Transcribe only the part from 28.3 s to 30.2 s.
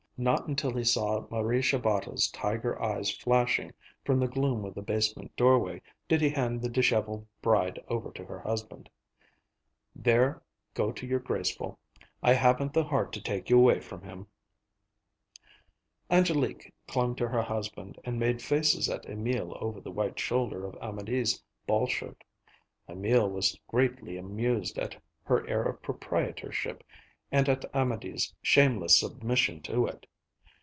shameless submission to it.